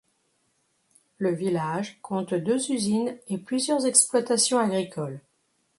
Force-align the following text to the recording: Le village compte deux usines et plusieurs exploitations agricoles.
Le 1.19 1.29
village 1.31 1.99
compte 2.01 2.33
deux 2.33 2.71
usines 2.71 3.19
et 3.27 3.37
plusieurs 3.37 3.85
exploitations 3.85 4.57
agricoles. 4.57 5.21